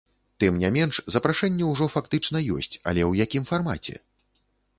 Тым 0.43 0.53
не 0.61 0.69
менш, 0.77 0.95
запрашэнне 1.15 1.67
ўжо 1.73 1.89
фактычна 1.97 2.37
ёсць, 2.57 2.73
але 2.89 3.01
ў 3.09 3.11
якім 3.29 3.43
фармаце? 3.53 3.95